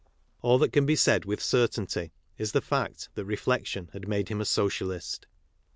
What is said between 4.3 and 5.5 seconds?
a Socialist.